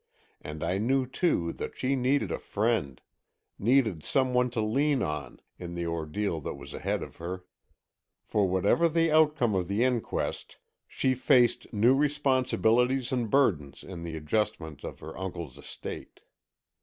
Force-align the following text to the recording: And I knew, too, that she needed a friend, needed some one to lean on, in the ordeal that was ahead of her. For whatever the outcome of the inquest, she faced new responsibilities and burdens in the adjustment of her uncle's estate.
And 0.41 0.63
I 0.63 0.79
knew, 0.79 1.05
too, 1.05 1.53
that 1.53 1.77
she 1.77 1.95
needed 1.95 2.31
a 2.31 2.39
friend, 2.39 2.99
needed 3.59 4.03
some 4.03 4.33
one 4.33 4.49
to 4.49 4.59
lean 4.59 5.03
on, 5.03 5.39
in 5.59 5.75
the 5.75 5.85
ordeal 5.85 6.41
that 6.41 6.55
was 6.55 6.73
ahead 6.73 7.03
of 7.03 7.17
her. 7.17 7.45
For 8.23 8.47
whatever 8.47 8.89
the 8.89 9.11
outcome 9.11 9.53
of 9.53 9.67
the 9.67 9.83
inquest, 9.83 10.57
she 10.87 11.13
faced 11.13 11.71
new 11.71 11.93
responsibilities 11.93 13.11
and 13.11 13.29
burdens 13.29 13.83
in 13.83 14.01
the 14.01 14.17
adjustment 14.17 14.83
of 14.83 15.01
her 15.01 15.15
uncle's 15.15 15.55
estate. 15.59 16.21